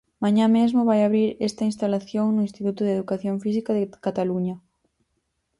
[0.23, 4.55] Mañá mesmo vai abrir esta instalación no Instituto de Educación Física de Cataluña.